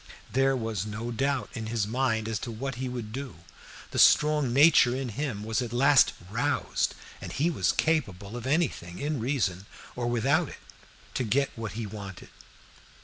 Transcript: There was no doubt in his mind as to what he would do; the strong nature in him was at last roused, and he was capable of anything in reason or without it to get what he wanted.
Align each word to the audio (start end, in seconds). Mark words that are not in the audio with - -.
There 0.33 0.55
was 0.57 0.87
no 0.87 1.11
doubt 1.11 1.51
in 1.53 1.67
his 1.67 1.85
mind 1.85 2.27
as 2.27 2.39
to 2.39 2.51
what 2.51 2.73
he 2.81 2.89
would 2.89 3.11
do; 3.13 3.35
the 3.91 3.99
strong 3.99 4.51
nature 4.51 4.95
in 4.95 5.09
him 5.09 5.43
was 5.43 5.61
at 5.61 5.71
last 5.71 6.13
roused, 6.31 6.95
and 7.21 7.31
he 7.31 7.51
was 7.51 7.71
capable 7.71 8.35
of 8.35 8.47
anything 8.47 8.97
in 8.97 9.19
reason 9.19 9.67
or 9.95 10.07
without 10.07 10.49
it 10.49 10.57
to 11.13 11.23
get 11.23 11.51
what 11.55 11.73
he 11.73 11.85
wanted. 11.85 12.29